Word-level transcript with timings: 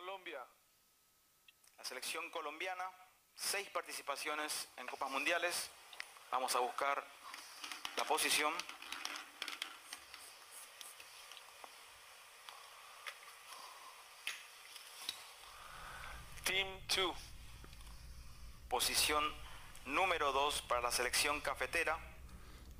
Colombia. 0.00 0.42
La 1.76 1.84
selección 1.84 2.30
colombiana, 2.30 2.90
seis 3.34 3.68
participaciones 3.68 4.66
en 4.78 4.86
Copas 4.86 5.10
Mundiales. 5.10 5.70
Vamos 6.30 6.56
a 6.56 6.60
buscar 6.60 7.06
la 7.98 8.04
posición. 8.04 8.50
Team 16.44 16.66
2. 16.96 17.14
Posición 18.70 19.22
número 19.84 20.32
2 20.32 20.62
para 20.62 20.80
la 20.80 20.90
selección 20.90 21.42
cafetera. 21.42 21.98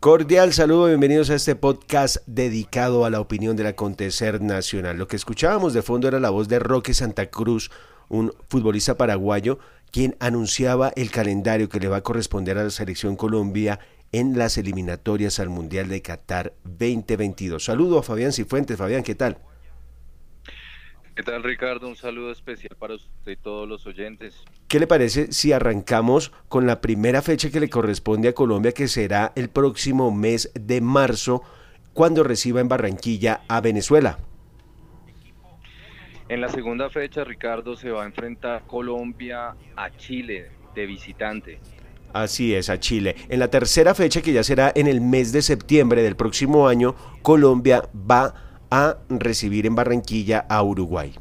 Cordial 0.01 0.55
saludo, 0.55 0.87
bienvenidos 0.87 1.29
a 1.29 1.35
este 1.35 1.57
podcast 1.57 2.17
dedicado 2.25 3.05
a 3.05 3.11
la 3.11 3.21
opinión 3.21 3.55
del 3.55 3.67
acontecer 3.67 4.41
nacional. 4.41 4.96
Lo 4.96 5.07
que 5.07 5.17
escuchábamos 5.17 5.75
de 5.75 5.82
fondo 5.82 6.09
era 6.09 6.19
la 6.19 6.30
voz 6.30 6.49
de 6.49 6.59
Roque 6.59 6.95
Santa 6.95 7.27
Cruz, 7.27 7.71
un 8.08 8.32
futbolista 8.49 8.96
paraguayo, 8.96 9.58
quien 9.93 10.17
anunciaba 10.18 10.91
el 10.96 11.11
calendario 11.11 11.68
que 11.68 11.81
le 11.81 11.89
va 11.89 11.99
a 11.99 12.03
corresponder 12.03 12.57
a 12.57 12.64
la 12.64 12.71
selección 12.71 13.14
Colombia 13.14 13.79
en 14.11 14.39
las 14.39 14.57
eliminatorias 14.57 15.39
al 15.39 15.50
Mundial 15.50 15.91
de 15.91 16.00
Qatar 16.00 16.55
2022. 16.64 17.63
Saludo 17.63 17.99
a 17.99 18.03
Fabián 18.03 18.32
Cifuentes. 18.32 18.79
Fabián, 18.79 19.03
¿qué 19.03 19.14
tal? 19.14 19.36
¿Qué 21.14 21.23
tal 21.23 21.43
Ricardo? 21.43 21.89
Un 21.89 21.96
saludo 21.96 22.31
especial 22.31 22.77
para 22.79 22.95
usted 22.95 23.32
y 23.32 23.37
todos 23.37 23.69
los 23.69 23.87
oyentes. 23.87 24.37
¿Qué 24.69 24.79
le 24.79 24.87
parece 24.87 25.33
si 25.33 25.53
arrancamos 25.53 26.33
con 26.49 26.67
la 26.67 26.81
primera 26.81 27.21
fecha 27.21 27.50
que 27.50 27.61
le 27.61 27.69
corresponde 27.69 28.29
a 28.29 28.33
Colombia, 28.33 28.73
que 28.73 28.89
será 28.89 29.33
el 29.35 29.50
próximo 29.50 30.11
mes 30.13 30.50
de 30.55 30.81
marzo, 30.81 31.43
cuando 31.93 32.23
reciba 32.23 32.61
en 32.61 32.69
Barranquilla 32.69 33.42
a 33.48 33.61
Venezuela? 33.61 34.19
En 36.28 36.41
la 36.41 36.48
segunda 36.48 36.89
fecha, 36.91 37.25
Ricardo, 37.25 37.77
se 37.77 37.91
va 37.91 38.05
a 38.05 38.06
enfrentar 38.06 38.62
Colombia 38.67 39.56
a 39.75 39.91
Chile 39.97 40.52
de 40.77 40.86
visitante. 40.86 41.58
Así 42.12 42.55
es, 42.55 42.70
a 42.70 42.78
Chile. 42.78 43.17
En 43.28 43.41
la 43.41 43.48
tercera 43.48 43.95
fecha, 43.95 44.22
que 44.22 44.33
ya 44.33 44.45
será 44.45 44.72
en 44.74 44.86
el 44.86 45.00
mes 45.00 45.33
de 45.33 45.42
septiembre 45.42 46.02
del 46.02 46.17
próximo 46.17 46.69
año, 46.69 46.95
Colombia 47.22 47.89
va 47.95 48.27
a 48.27 48.49
a 48.70 48.98
recibir 49.08 49.66
en 49.66 49.74
Barranquilla 49.74 50.46
a 50.48 50.62
Uruguay. 50.62 51.14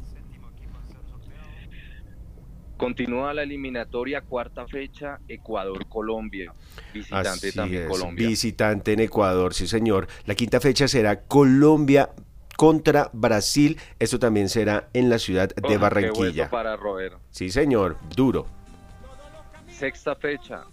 Continúa 2.76 3.34
la 3.34 3.42
eliminatoria, 3.42 4.22
cuarta 4.22 4.66
fecha, 4.66 5.20
Ecuador-Colombia. 5.28 6.54
Visitante 6.94 7.52
también 7.52 7.86
Colombia. 7.86 8.26
Visitante 8.26 8.94
en 8.94 9.00
Ecuador, 9.00 9.52
sí 9.52 9.66
señor. 9.66 10.08
La 10.24 10.34
quinta 10.34 10.60
fecha 10.60 10.88
será 10.88 11.20
Colombia 11.24 12.08
contra 12.56 13.10
Brasil. 13.12 13.78
Esto 13.98 14.18
también 14.18 14.48
será 14.48 14.88
en 14.94 15.10
la 15.10 15.18
ciudad 15.18 15.50
de 15.54 15.76
oh, 15.76 15.78
Barranquilla. 15.78 16.48
para 16.48 16.74
roer. 16.76 17.18
Sí 17.30 17.50
señor, 17.50 17.98
duro. 18.16 18.46
Sexta 19.68 20.16
fecha, 20.16 20.64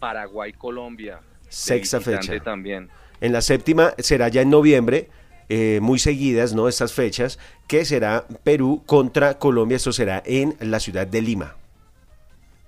Paraguay-Colombia. 0.00 1.20
Sexta 1.48 1.98
fecha. 2.00 2.38
también. 2.40 2.90
En 3.22 3.32
la 3.32 3.40
séptima 3.40 3.94
será 3.98 4.28
ya 4.28 4.42
en 4.42 4.50
noviembre 4.50 5.08
eh, 5.48 5.80
muy 5.82 5.98
seguidas, 5.98 6.54
¿no? 6.54 6.68
Estas 6.68 6.92
fechas, 6.92 7.38
que 7.66 7.84
será 7.84 8.26
Perú 8.44 8.82
contra 8.86 9.38
Colombia, 9.38 9.76
esto 9.76 9.92
será 9.92 10.22
en 10.24 10.56
la 10.60 10.80
ciudad 10.80 11.06
de 11.06 11.22
Lima. 11.22 11.56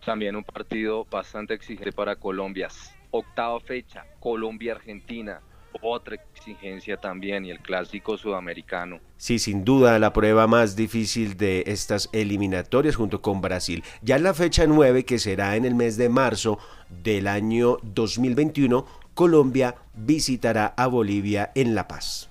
También 0.05 0.37
un 0.37 0.45
partido 0.45 1.07
bastante 1.11 1.55
exigente 1.55 1.93
para 1.93 2.17
Colombia. 2.17 2.69
Octava 3.11 3.59
fecha, 3.61 4.05
Colombia-Argentina. 4.21 5.41
Otra 5.83 6.15
exigencia 6.15 6.97
también 6.99 7.45
y 7.45 7.51
el 7.51 7.59
clásico 7.59 8.17
sudamericano. 8.17 9.01
Sí, 9.17 9.39
sin 9.39 9.65
duda 9.65 9.99
la 9.99 10.13
prueba 10.13 10.47
más 10.47 10.77
difícil 10.77 11.37
de 11.37 11.65
estas 11.67 12.09
eliminatorias 12.13 12.95
junto 12.95 13.21
con 13.21 13.41
Brasil. 13.41 13.83
Ya 14.03 14.17
en 14.17 14.23
la 14.23 14.35
fecha 14.35 14.67
9, 14.67 15.05
que 15.05 15.19
será 15.19 15.57
en 15.57 15.65
el 15.65 15.75
mes 15.75 15.97
de 15.97 16.09
marzo 16.09 16.59
del 17.03 17.27
año 17.27 17.79
2021, 17.83 18.87
Colombia 19.15 19.75
visitará 19.95 20.75
a 20.77 20.87
Bolivia 20.87 21.51
en 21.55 21.75
La 21.75 21.89
Paz. 21.89 22.29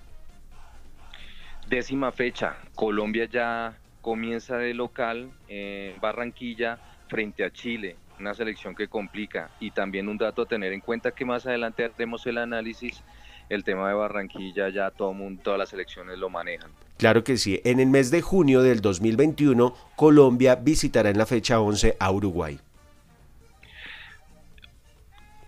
Décima 1.74 2.12
fecha, 2.12 2.58
Colombia 2.76 3.26
ya 3.26 3.76
comienza 4.00 4.58
de 4.58 4.76
local 4.76 5.32
en 5.48 6.00
Barranquilla 6.00 6.78
frente 7.08 7.44
a 7.44 7.52
Chile, 7.52 7.96
una 8.20 8.36
selección 8.36 8.76
que 8.76 8.88
complica. 8.88 9.50
Y 9.60 9.72
también 9.72 10.08
un 10.08 10.20
dato 10.20 10.44
a 10.44 10.46
tener 10.46 10.72
en 10.72 10.82
cuenta 10.82 11.10
que 11.16 11.26
más 11.26 11.48
adelante 11.48 11.86
haremos 11.86 12.28
el 12.28 12.38
análisis, 12.38 13.02
el 13.50 13.64
tema 13.64 13.88
de 13.88 13.96
Barranquilla 13.96 14.70
ya 14.70 14.92
todo 14.92 15.14
mundo, 15.14 15.42
todas 15.44 15.58
las 15.58 15.70
selecciones 15.70 16.20
lo 16.20 16.30
manejan. 16.30 16.70
Claro 16.98 17.24
que 17.24 17.38
sí, 17.38 17.60
en 17.64 17.80
el 17.80 17.90
mes 17.90 18.12
de 18.12 18.22
junio 18.22 18.62
del 18.62 18.80
2021 18.80 19.74
Colombia 19.96 20.54
visitará 20.54 21.10
en 21.10 21.18
la 21.18 21.26
fecha 21.26 21.60
11 21.60 21.98
a 22.00 22.12
Uruguay. 22.12 22.60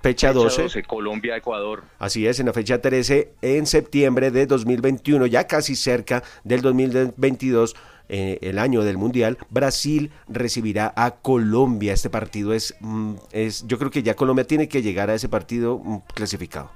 Fecha, 0.06 0.34
12. 0.34 0.84
Colombia, 0.84 1.36
Ecuador. 1.36 1.84
Así 1.98 2.28
es, 2.28 2.40
en 2.40 2.46
la 2.46 2.54
fecha 2.54 2.80
13, 2.80 3.34
en 3.42 3.66
septiembre 3.66 4.30
de 4.30 4.46
2021, 4.46 5.26
ya 5.26 5.48
casi 5.48 5.76
cerca 5.76 6.22
del 6.44 6.62
2022, 6.62 7.76
eh, 8.10 8.38
el 8.44 8.60
año 8.60 8.84
del 8.84 9.00
Mundial, 9.00 9.40
Brasil 9.50 10.12
recibirá 10.28 10.94
a 10.96 11.16
Colombia. 11.16 11.92
Este 11.92 12.12
partido 12.12 12.54
es, 12.54 12.76
mm, 12.82 13.16
es, 13.32 13.66
yo 13.66 13.80
creo 13.80 13.90
que 13.90 14.04
ya 14.04 14.14
Colombia 14.16 14.46
tiene 14.46 14.70
que 14.70 14.84
llegar 14.84 15.10
a 15.10 15.16
ese 15.16 15.28
partido 15.28 15.80
mm, 15.80 16.02
clasificado. 16.14 16.72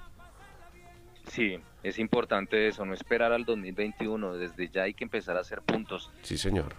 Sí, 1.28 1.60
es 1.84 2.00
importante 2.00 2.68
eso, 2.68 2.84
no 2.84 2.96
esperar 2.96 3.32
al 3.32 3.46
2021, 3.46 4.38
desde 4.38 4.70
ya 4.70 4.82
hay 4.82 4.96
que 4.96 5.04
empezar 5.04 5.38
a 5.38 5.42
hacer 5.42 5.62
puntos. 5.62 6.10
Sí, 6.24 6.36
señor. 6.36 6.74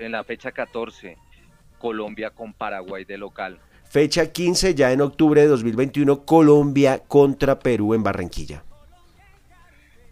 En 0.00 0.10
la 0.10 0.24
fecha 0.24 0.50
14, 0.50 1.16
Colombia 1.78 2.30
con 2.30 2.52
Paraguay 2.52 3.04
de 3.04 3.16
local. 3.16 3.60
Fecha 3.88 4.32
15 4.32 4.74
ya 4.74 4.92
en 4.92 5.00
octubre 5.00 5.40
de 5.40 5.46
2021, 5.46 6.24
Colombia 6.24 6.98
contra 7.06 7.58
Perú 7.58 7.94
en 7.94 8.02
Barranquilla. 8.02 8.64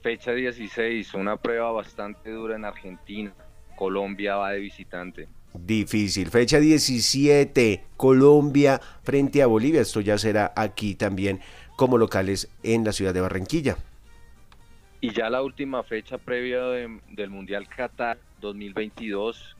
Fecha 0.02 0.32
16, 0.32 1.14
una 1.14 1.36
prueba 1.36 1.70
bastante 1.72 2.30
dura 2.30 2.56
en 2.56 2.64
Argentina. 2.64 3.32
Colombia 3.76 4.36
va 4.36 4.50
de 4.52 4.60
visitante. 4.60 5.28
Difícil. 5.54 6.28
Fecha 6.28 6.58
17, 6.58 7.84
Colombia 7.96 8.80
frente 9.02 9.42
a 9.42 9.46
Bolivia. 9.46 9.82
Esto 9.82 10.00
ya 10.00 10.18
será 10.18 10.52
aquí 10.56 10.94
también 10.94 11.40
como 11.76 11.98
locales 11.98 12.48
en 12.62 12.84
la 12.84 12.92
ciudad 12.92 13.14
de 13.14 13.20
Barranquilla. 13.20 13.76
Y 15.00 15.12
ya 15.12 15.28
la 15.28 15.42
última 15.42 15.82
fecha 15.82 16.16
previa 16.18 16.62
del 16.62 17.30
Mundial 17.30 17.68
Qatar 17.68 18.18
2022, 18.40 19.56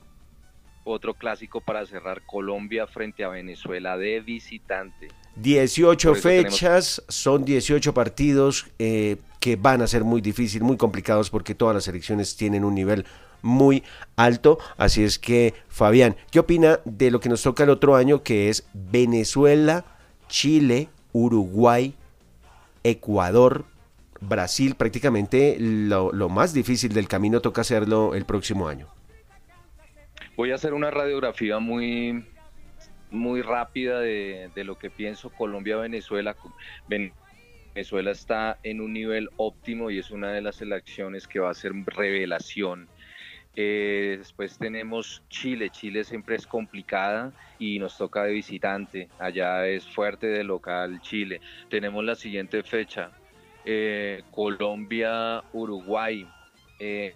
otro 0.83 1.13
clásico 1.13 1.61
para 1.61 1.85
cerrar 1.85 2.21
Colombia 2.25 2.87
frente 2.87 3.23
a 3.23 3.29
Venezuela 3.29 3.97
de 3.97 4.19
visitante. 4.21 5.09
18 5.35 6.15
fechas, 6.15 7.03
son 7.07 7.43
18 7.43 7.93
partidos 7.93 8.67
eh, 8.77 9.17
que 9.39 9.55
van 9.55 9.81
a 9.81 9.87
ser 9.87 10.03
muy 10.03 10.21
difíciles, 10.21 10.65
muy 10.65 10.77
complicados 10.77 11.29
porque 11.29 11.55
todas 11.55 11.75
las 11.75 11.87
elecciones 11.87 12.35
tienen 12.35 12.63
un 12.63 12.75
nivel 12.75 13.05
muy 13.41 13.83
alto. 14.15 14.59
Así 14.77 15.03
es 15.03 15.17
que, 15.17 15.53
Fabián, 15.67 16.15
¿qué 16.31 16.39
opina 16.39 16.79
de 16.85 17.11
lo 17.11 17.19
que 17.19 17.29
nos 17.29 17.41
toca 17.41 17.63
el 17.63 17.69
otro 17.69 17.95
año 17.95 18.23
que 18.23 18.49
es 18.49 18.65
Venezuela, 18.73 19.85
Chile, 20.27 20.89
Uruguay, 21.11 21.95
Ecuador, 22.83 23.65
Brasil? 24.21 24.75
Prácticamente 24.75 25.57
lo, 25.59 26.11
lo 26.11 26.29
más 26.29 26.53
difícil 26.53 26.93
del 26.93 27.07
camino 27.07 27.41
toca 27.41 27.61
hacerlo 27.61 28.13
el 28.13 28.25
próximo 28.25 28.67
año. 28.67 28.87
Voy 30.35 30.51
a 30.51 30.55
hacer 30.55 30.73
una 30.73 30.89
radiografía 30.89 31.59
muy, 31.59 32.25
muy 33.11 33.43
rápida 33.43 33.99
de, 33.99 34.49
lo 34.55 34.79
que 34.79 34.89
pienso 34.89 35.29
Colombia-Venezuela. 35.29 36.35
Venezuela 36.87 38.11
está 38.11 38.57
en 38.63 38.81
un 38.81 38.93
nivel 38.93 39.29
óptimo 39.37 39.91
y 39.91 39.99
es 39.99 40.09
una 40.09 40.31
de 40.31 40.41
las 40.41 40.59
elecciones 40.61 41.27
que 41.27 41.39
va 41.39 41.51
a 41.51 41.53
ser 41.53 41.73
revelación. 41.85 42.89
Eh, 43.55 44.15
después 44.17 44.57
tenemos 44.57 45.21
Chile. 45.29 45.69
Chile 45.69 46.03
siempre 46.03 46.35
es 46.35 46.47
complicada 46.47 47.31
y 47.59 47.77
nos 47.77 47.95
toca 47.95 48.23
de 48.23 48.33
visitante. 48.33 49.09
Allá 49.19 49.67
es 49.67 49.85
fuerte 49.87 50.25
de 50.25 50.43
local 50.43 50.99
Chile. 51.01 51.41
Tenemos 51.69 52.03
la 52.03 52.15
siguiente 52.15 52.63
fecha. 52.63 53.11
Eh, 53.65 54.23
Colombia-Uruguay. 54.31 56.27
Eh, 56.79 57.13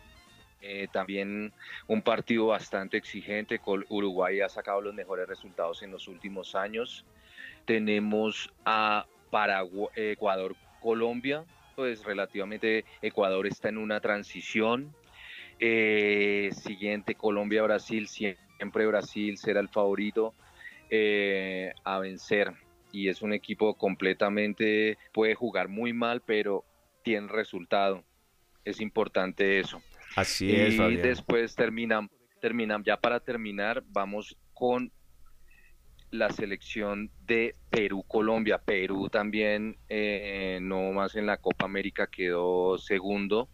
eh, 0.61 0.87
también 0.91 1.53
un 1.87 2.01
partido 2.01 2.47
bastante 2.47 2.97
exigente. 2.97 3.61
Uruguay 3.89 4.41
ha 4.41 4.49
sacado 4.49 4.81
los 4.81 4.93
mejores 4.93 5.27
resultados 5.27 5.83
en 5.83 5.91
los 5.91 6.07
últimos 6.07 6.55
años. 6.55 7.05
Tenemos 7.65 8.51
a 8.65 9.05
Paraguay, 9.29 9.89
Ecuador, 9.95 10.55
Colombia. 10.81 11.45
Pues 11.75 12.03
relativamente 12.03 12.85
Ecuador 13.01 13.45
está 13.45 13.69
en 13.69 13.77
una 13.77 13.99
transición. 13.99 14.95
Eh, 15.59 16.49
siguiente, 16.53 17.15
Colombia, 17.15 17.63
Brasil. 17.63 18.07
Siempre 18.07 18.87
Brasil 18.87 19.37
será 19.37 19.59
el 19.59 19.69
favorito 19.69 20.33
eh, 20.89 21.73
a 21.83 21.99
vencer. 21.99 22.53
Y 22.91 23.09
es 23.09 23.21
un 23.21 23.33
equipo 23.33 23.75
completamente, 23.75 24.97
puede 25.11 25.35
jugar 25.35 25.67
muy 25.67 25.93
mal, 25.93 26.21
pero 26.21 26.63
tiene 27.03 27.27
resultado. 27.27 28.03
Es 28.63 28.81
importante 28.81 29.59
eso. 29.59 29.81
Así 30.17 30.51
es, 30.51 30.73
Y 30.73 30.95
después 30.95 31.53
terminamos, 31.53 32.09
terminamos, 32.41 32.87
ya 32.87 32.97
para 32.97 33.19
terminar, 33.19 33.83
vamos 33.89 34.35
con 34.51 34.91
la 36.09 36.31
selección 36.31 37.11
de 37.27 37.53
Perú-Colombia. 37.69 38.57
Perú 38.57 39.09
también, 39.09 39.77
eh, 39.89 40.57
no 40.59 40.91
más 40.91 41.15
en 41.15 41.27
la 41.27 41.37
Copa 41.37 41.65
América, 41.65 42.07
quedó 42.07 42.79
segundo, 42.79 43.47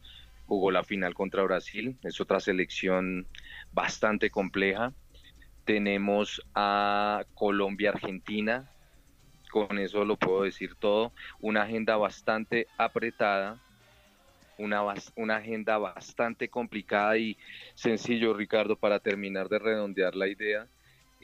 jugó 0.46 0.72
la 0.72 0.86
final 0.86 1.14
contra 1.14 1.44
Brasil, 1.44 1.98
es 2.02 2.22
otra 2.22 2.40
selección 2.40 3.28
bastante 3.74 4.30
compleja. 4.30 4.94
Tenemos 5.66 6.42
a 6.56 7.26
Colombia-Argentina, 7.34 8.72
con 9.52 9.80
eso 9.80 10.06
lo 10.06 10.16
puedo 10.16 10.44
decir 10.44 10.76
todo, 10.76 11.12
una 11.42 11.64
agenda 11.64 11.98
bastante 11.98 12.68
apretada, 12.78 13.62
una, 14.58 14.82
una 15.16 15.38
agenda 15.38 15.78
bastante 15.78 16.50
complicada 16.50 17.18
y 17.18 17.38
sencillo, 17.76 18.34
Ricardo, 18.34 18.76
para 18.76 19.00
terminar 19.00 19.50
de 19.50 19.60
redondear 19.60 20.16
la 20.16 20.28
idea 20.28 20.68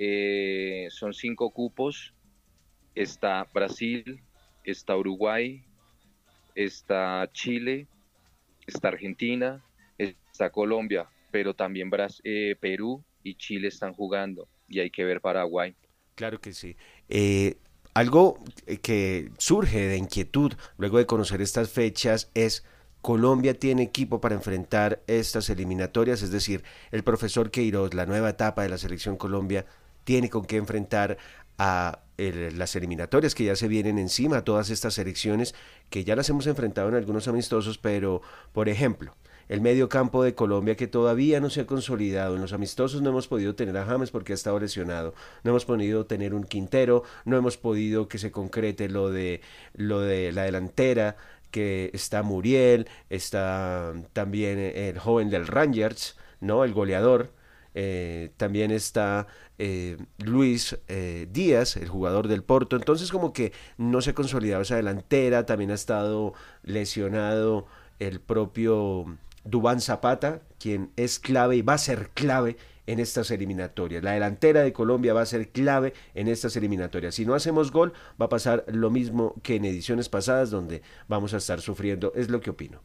eh, 0.02 0.88
son 0.90 1.14
cinco 1.14 1.52
cupos. 1.52 2.14
Está 2.96 3.46
Brasil, 3.54 4.22
está 4.64 4.96
Uruguay, 4.96 5.62
está 6.56 7.30
Chile, 7.34 7.86
está 8.66 8.88
Argentina, 8.88 9.62
está 9.98 10.50
Colombia, 10.50 11.08
pero 11.32 11.54
también 11.54 11.92
eh, 12.24 12.56
Perú 12.60 13.04
y 13.24 13.36
Chile 13.36 13.68
están 13.68 13.94
jugando 13.94 14.48
y 14.70 14.80
hay 14.80 14.90
que 14.90 15.04
ver 15.04 15.20
Paraguay. 15.20 15.76
Claro 16.16 16.40
que 16.40 16.54
sí. 16.54 16.78
Eh, 17.10 17.58
algo 17.94 18.42
que 18.82 19.32
surge 19.38 19.80
de 19.80 19.98
inquietud 19.98 20.54
luego 20.78 20.98
de 20.98 21.06
conocer 21.06 21.42
estas 21.42 21.72
fechas 21.72 22.32
es 22.34 22.66
Colombia 23.02 23.58
tiene 23.58 23.84
equipo 23.84 24.20
para 24.20 24.36
enfrentar 24.36 25.02
estas 25.08 25.50
eliminatorias, 25.50 26.22
es 26.22 26.32
decir, 26.32 26.64
el 26.92 27.04
profesor 27.04 27.50
Queiroz, 27.50 27.94
la 27.94 28.06
nueva 28.06 28.30
etapa 28.30 28.64
de 28.64 28.70
la 28.70 28.78
selección 28.78 29.16
Colombia, 29.16 29.66
tiene 30.04 30.30
con 30.30 30.46
qué 30.46 30.58
enfrentar 30.58 31.18
a 31.58 32.00
las 32.18 32.76
eliminatorias 32.76 33.36
que 33.36 33.46
ya 33.46 33.56
se 33.56 33.68
vienen 33.68 33.98
encima, 33.98 34.44
todas 34.44 34.70
estas 34.70 34.96
selecciones 34.96 35.56
que 35.90 36.04
ya 36.04 36.16
las 36.16 36.30
hemos 36.30 36.48
enfrentado 36.48 36.90
en 36.90 36.96
algunos 36.96 37.28
amistosos, 37.28 37.78
pero 37.78 38.22
por 38.54 38.68
ejemplo, 38.68 39.16
el 39.50 39.62
medio 39.62 39.90
campo 39.90 40.24
de 40.24 40.36
Colombia 40.36 40.76
que 40.76 40.88
todavía 40.88 41.40
no 41.40 41.50
se 41.50 41.62
ha 41.62 41.66
consolidado. 41.66 42.36
En 42.36 42.42
los 42.42 42.54
amistosos 42.54 43.02
no 43.02 43.10
hemos 43.10 43.28
podido 43.28 43.56
tener 43.56 43.76
a 43.78 43.86
James 43.86 44.12
porque 44.12 44.34
ha 44.34 44.36
estado 44.36 44.60
lesionado. 44.60 45.16
No 45.44 45.52
hemos 45.52 45.66
podido 45.66 46.06
tener 46.06 46.36
un 46.36 46.44
Quintero, 46.44 47.04
no 47.26 47.36
hemos 47.36 47.58
podido 47.58 48.08
que 48.08 48.20
se 48.20 48.32
concrete 48.32 48.90
lo 48.90 49.10
de 49.10 49.42
lo 49.74 50.02
de 50.02 50.32
la 50.32 50.44
delantera 50.44 51.18
que 51.52 51.92
está 51.94 52.24
Muriel, 52.24 52.88
está 53.10 53.94
también 54.14 54.60
el 54.60 55.00
joven 55.00 55.30
del 55.30 55.48
Rangers, 55.48 56.18
¿no? 56.40 56.64
El 56.64 56.74
goleador. 56.74 57.34
Eh, 57.76 58.32
también 58.38 58.72
está 58.72 59.28
eh, 59.58 59.98
Luis 60.18 60.78
eh, 60.88 61.28
Díaz, 61.32 61.78
el 61.78 61.88
jugador 61.88 62.28
del 62.28 62.44
Porto. 62.44 62.76
Entonces 62.76 63.12
como 63.12 63.32
que 63.34 63.54
no 63.78 64.02
se 64.02 64.12
ha 64.12 64.16
consolidado 64.16 64.64
esa 64.64 64.76
delantera, 64.76 65.46
también 65.46 65.72
ha 65.72 65.76
estado 65.76 66.34
lesionado 66.64 67.68
el 68.00 68.22
propio 68.22 69.18
Dubán 69.44 69.82
Zapata, 69.82 70.42
quien 70.60 70.92
es 70.96 71.20
clave 71.20 71.58
y 71.58 71.62
va 71.62 71.74
a 71.74 71.78
ser 71.78 72.10
clave 72.10 72.58
en 72.90 73.00
estas 73.00 73.30
eliminatorias. 73.30 74.04
La 74.04 74.14
delantera 74.14 74.64
de 74.64 74.74
Colombia 74.74 75.14
va 75.14 75.22
a 75.22 75.26
ser 75.28 75.50
clave 75.50 75.94
en 76.16 76.28
estas 76.28 76.56
eliminatorias. 76.56 77.14
Si 77.14 77.24
no 77.24 77.36
hacemos 77.36 77.72
gol, 77.72 77.94
va 78.20 78.26
a 78.26 78.30
pasar 78.30 78.66
lo 78.68 78.90
mismo 78.90 79.36
que 79.44 79.58
en 79.58 79.66
ediciones 79.66 80.10
pasadas 80.10 80.50
donde 80.50 80.82
vamos 81.08 81.36
a 81.36 81.38
estar 81.38 81.62
sufriendo. 81.62 82.12
Es 82.16 82.32
lo 82.32 82.42
que 82.42 82.50
opino. 82.50 82.82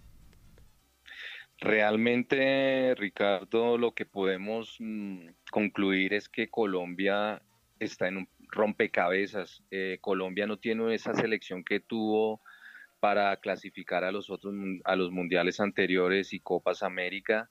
Realmente, 1.59 2.95
Ricardo, 2.97 3.79
lo 3.79 3.95
que 3.95 4.05
podemos 4.05 4.77
mm, 4.79 5.29
concluir 5.51 6.13
es 6.13 6.29
que 6.29 6.51
Colombia 6.51 7.41
está 7.81 8.09
en 8.09 8.19
un 8.19 8.29
rompecabezas. 8.49 9.63
Eh, 9.71 9.97
Colombia 10.03 10.47
no 10.47 10.59
tiene 10.59 10.95
esa 10.95 11.15
selección 11.15 11.65
que 11.65 11.81
tuvo 11.81 12.43
para 13.01 13.35
clasificar 13.39 14.05
a 14.05 14.13
los 14.13 14.29
otros 14.29 14.55
a 14.85 14.97
los 14.97 15.11
mundiales 15.11 15.61
anteriores 15.61 16.35
y 16.35 16.41
Copas 16.41 16.83
América. 16.83 17.49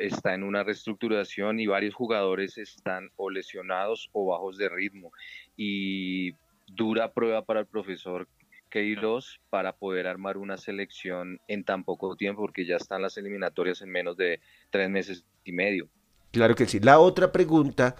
Está 0.00 0.34
en 0.34 0.42
una 0.42 0.62
reestructuración 0.62 1.60
y 1.60 1.66
varios 1.66 1.94
jugadores 1.94 2.58
están 2.58 3.10
o 3.16 3.30
lesionados 3.30 4.08
o 4.12 4.26
bajos 4.26 4.56
de 4.56 4.68
ritmo. 4.68 5.12
Y 5.56 6.32
dura 6.66 7.12
prueba 7.12 7.44
para 7.44 7.60
el 7.60 7.66
profesor 7.66 8.28
Queiroz 8.70 9.40
para 9.50 9.76
poder 9.76 10.06
armar 10.06 10.36
una 10.36 10.56
selección 10.56 11.40
en 11.48 11.64
tan 11.64 11.84
poco 11.84 12.16
tiempo, 12.16 12.42
porque 12.42 12.66
ya 12.66 12.76
están 12.76 13.02
las 13.02 13.16
eliminatorias 13.16 13.82
en 13.82 13.90
menos 13.90 14.16
de 14.16 14.40
tres 14.70 14.90
meses 14.90 15.24
y 15.44 15.52
medio. 15.52 15.88
Claro 16.32 16.54
que 16.54 16.66
sí. 16.66 16.80
La 16.80 16.98
otra 16.98 17.30
pregunta 17.30 17.94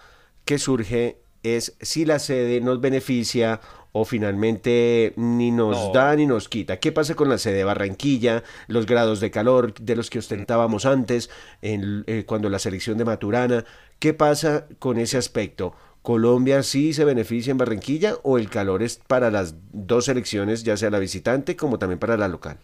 que 0.44 0.58
surge 0.58 1.18
es 1.44 1.76
si 1.80 2.04
la 2.04 2.18
sede 2.18 2.60
nos 2.60 2.80
beneficia 2.80 3.60
o 3.92 4.04
finalmente 4.04 5.12
ni 5.16 5.52
nos 5.52 5.92
da 5.92 6.16
ni 6.16 6.26
nos 6.26 6.48
quita. 6.48 6.80
¿Qué 6.80 6.90
pasa 6.90 7.14
con 7.14 7.28
la 7.28 7.38
sede 7.38 7.58
de 7.58 7.64
Barranquilla, 7.64 8.42
los 8.66 8.86
grados 8.86 9.20
de 9.20 9.30
calor 9.30 9.72
de 9.74 9.94
los 9.94 10.10
que 10.10 10.18
ostentábamos 10.18 10.84
antes, 10.84 11.30
en, 11.62 12.02
eh, 12.08 12.24
cuando 12.26 12.48
la 12.50 12.58
selección 12.58 12.98
de 12.98 13.04
Maturana? 13.04 13.64
¿Qué 14.00 14.12
pasa 14.12 14.66
con 14.80 14.98
ese 14.98 15.16
aspecto? 15.16 15.76
¿Colombia 16.02 16.64
sí 16.64 16.92
se 16.92 17.04
beneficia 17.04 17.52
en 17.52 17.58
Barranquilla 17.58 18.16
o 18.24 18.36
el 18.36 18.50
calor 18.50 18.82
es 18.82 18.96
para 19.06 19.30
las 19.30 19.54
dos 19.72 20.06
selecciones, 20.06 20.64
ya 20.64 20.76
sea 20.76 20.90
la 20.90 20.98
visitante 20.98 21.54
como 21.54 21.78
también 21.78 22.00
para 22.00 22.16
la 22.16 22.26
local? 22.26 22.58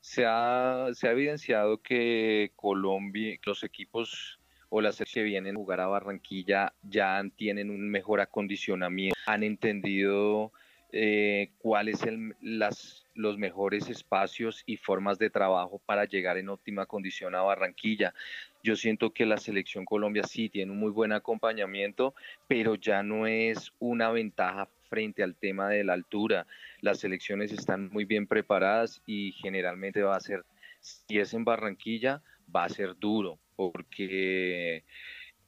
Se 0.00 0.24
ha, 0.26 0.86
se 0.94 1.06
ha 1.06 1.12
evidenciado 1.12 1.82
que 1.82 2.52
Colombia, 2.56 3.38
los 3.44 3.62
equipos 3.62 4.40
o 4.74 4.80
las 4.80 5.02
que 5.12 5.22
vienen 5.22 5.54
a 5.54 5.58
jugar 5.58 5.80
a 5.80 5.86
Barranquilla 5.86 6.72
ya 6.82 7.22
tienen 7.36 7.68
un 7.68 7.90
mejor 7.90 8.22
acondicionamiento, 8.22 9.18
han 9.26 9.42
entendido 9.42 10.50
eh, 10.92 11.50
cuáles 11.58 11.98
son 11.98 12.34
los 12.40 13.36
mejores 13.36 13.90
espacios 13.90 14.62
y 14.64 14.78
formas 14.78 15.18
de 15.18 15.28
trabajo 15.28 15.78
para 15.84 16.06
llegar 16.06 16.38
en 16.38 16.48
óptima 16.48 16.86
condición 16.86 17.34
a 17.34 17.42
Barranquilla. 17.42 18.14
Yo 18.62 18.74
siento 18.74 19.12
que 19.12 19.26
la 19.26 19.36
selección 19.36 19.84
Colombia 19.84 20.22
sí 20.22 20.48
tiene 20.48 20.72
un 20.72 20.78
muy 20.78 20.90
buen 20.90 21.12
acompañamiento, 21.12 22.14
pero 22.48 22.74
ya 22.74 23.02
no 23.02 23.26
es 23.26 23.72
una 23.78 24.10
ventaja 24.10 24.70
frente 24.88 25.22
al 25.22 25.36
tema 25.36 25.68
de 25.68 25.84
la 25.84 25.92
altura. 25.92 26.46
Las 26.80 27.00
selecciones 27.00 27.52
están 27.52 27.90
muy 27.90 28.06
bien 28.06 28.26
preparadas 28.26 29.02
y 29.04 29.32
generalmente 29.32 30.02
va 30.02 30.16
a 30.16 30.20
ser, 30.20 30.46
si 30.80 31.18
es 31.18 31.34
en 31.34 31.44
Barranquilla, 31.44 32.22
va 32.54 32.64
a 32.64 32.68
ser 32.68 32.96
duro, 32.98 33.38
porque 33.70 34.84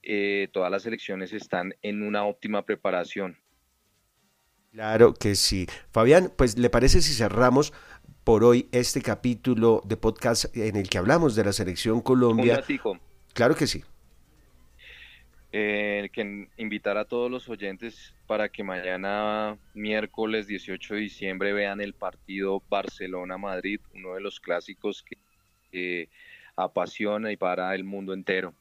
eh, 0.02 0.48
todas 0.52 0.70
las 0.70 0.82
selecciones 0.82 1.32
están 1.32 1.74
en 1.82 2.02
una 2.02 2.24
óptima 2.24 2.64
preparación. 2.66 3.38
Claro 4.72 5.14
que 5.14 5.34
sí. 5.34 5.66
Fabián, 5.92 6.32
pues 6.36 6.58
¿le 6.58 6.68
parece 6.68 7.00
si 7.00 7.14
cerramos 7.14 7.72
por 8.24 8.44
hoy 8.44 8.68
este 8.72 9.00
capítulo 9.00 9.82
de 9.84 9.96
podcast 9.96 10.54
en 10.56 10.76
el 10.76 10.88
que 10.88 10.98
hablamos 10.98 11.34
de 11.34 11.44
la 11.44 11.52
selección 11.52 12.00
Colombia? 12.00 12.62
Claro 13.32 13.54
que 13.54 13.66
sí. 13.66 13.82
Eh, 15.52 16.10
que 16.12 16.48
invitar 16.56 16.98
a 16.98 17.04
todos 17.04 17.30
los 17.30 17.48
oyentes 17.48 18.12
para 18.26 18.48
que 18.48 18.64
mañana, 18.64 19.56
miércoles 19.72 20.48
18 20.48 20.94
de 20.94 21.00
diciembre, 21.00 21.52
vean 21.52 21.80
el 21.80 21.94
partido 21.94 22.60
Barcelona-Madrid, 22.68 23.80
uno 23.94 24.14
de 24.14 24.20
los 24.20 24.40
clásicos 24.40 25.04
que 25.70 26.08
apasiona 26.56 27.32
y 27.32 27.36
para 27.36 27.74
el 27.74 27.84
mundo 27.84 28.12
entero. 28.12 28.54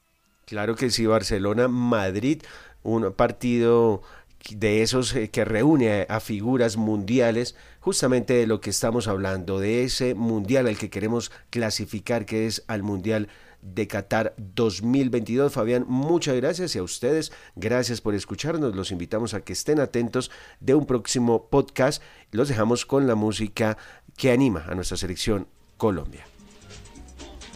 Claro 0.46 0.76
que 0.76 0.90
sí, 0.90 1.06
Barcelona-Madrid, 1.06 2.42
un 2.82 3.12
partido 3.12 4.02
de 4.50 4.82
esos 4.82 5.14
eh, 5.14 5.30
que 5.30 5.44
reúne 5.44 6.06
a, 6.08 6.20
figuras 6.20 6.76
mundiales, 6.76 7.56
justamente 7.80 8.34
de 8.34 8.46
lo 8.46 8.60
que 8.60 8.70
estamos 8.70 9.08
hablando, 9.08 9.58
de 9.58 9.84
ese 9.84 10.14
mundial 10.14 10.66
al 10.66 10.76
que 10.76 10.90
queremos 10.90 11.32
clasificar, 11.50 12.26
que 12.26 12.46
es 12.46 12.62
al 12.66 12.82
mundial 12.82 13.28
de 13.62 13.86
Qatar 13.86 14.34
2022. 14.36 15.52
Fabián, 15.52 15.86
muchas 15.88 16.36
gracias 16.36 16.76
y 16.76 16.78
a 16.78 16.82
ustedes, 16.82 17.32
gracias 17.56 18.02
por 18.02 18.14
escucharnos. 18.14 18.76
Los 18.76 18.92
invitamos 18.92 19.32
a 19.32 19.40
que 19.40 19.54
estén 19.54 19.80
atentos 19.80 20.30
de 20.60 20.74
un 20.74 20.86
próximo 20.86 21.48
podcast. 21.48 22.02
Los 22.30 22.48
dejamos 22.48 22.84
con 22.84 23.06
la 23.06 23.14
música 23.14 23.78
que 24.18 24.30
anima 24.30 24.66
a 24.68 24.74
nuestra 24.74 24.98
selección 24.98 25.48
Colombia. 25.78 26.33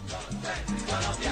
Colombia. 0.08 1.27